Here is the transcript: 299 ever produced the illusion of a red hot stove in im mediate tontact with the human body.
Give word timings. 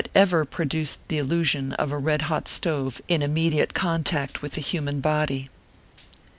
299 0.15 0.21
ever 0.31 0.45
produced 0.45 0.99
the 1.09 1.19
illusion 1.19 1.73
of 1.73 1.91
a 1.91 1.97
red 1.99 2.23
hot 2.23 2.47
stove 2.47 2.99
in 3.07 3.21
im 3.21 3.35
mediate 3.35 3.71
tontact 3.75 4.41
with 4.41 4.53
the 4.53 4.59
human 4.59 4.99
body. 4.99 5.51